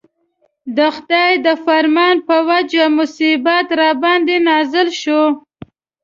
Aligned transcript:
د 0.77 0.79
خدای 0.95 1.31
د 1.45 1.47
فرمان 1.65 2.15
په 2.27 2.35
وجه 2.49 2.83
مصیبت 2.97 3.67
راباندې 3.79 4.37
نازل 4.47 4.87
شو. 5.01 5.23